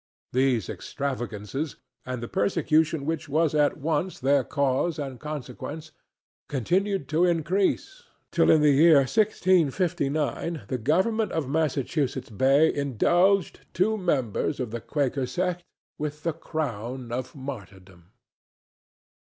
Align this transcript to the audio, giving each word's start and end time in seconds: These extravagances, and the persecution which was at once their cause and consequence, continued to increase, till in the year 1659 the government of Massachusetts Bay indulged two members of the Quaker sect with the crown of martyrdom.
These 0.33 0.67
extravagances, 0.67 1.75
and 2.07 2.23
the 2.23 2.27
persecution 2.27 3.05
which 3.05 3.29
was 3.29 3.53
at 3.53 3.77
once 3.77 4.19
their 4.19 4.43
cause 4.43 4.97
and 4.97 5.19
consequence, 5.19 5.91
continued 6.49 7.07
to 7.09 7.23
increase, 7.23 8.01
till 8.31 8.49
in 8.49 8.61
the 8.61 8.71
year 8.71 8.95
1659 9.01 10.63
the 10.69 10.79
government 10.79 11.31
of 11.33 11.47
Massachusetts 11.47 12.31
Bay 12.31 12.73
indulged 12.73 13.59
two 13.75 13.95
members 13.95 14.59
of 14.59 14.71
the 14.71 14.81
Quaker 14.81 15.27
sect 15.27 15.63
with 15.99 16.23
the 16.23 16.33
crown 16.33 17.11
of 17.11 17.35
martyrdom. 17.35 18.05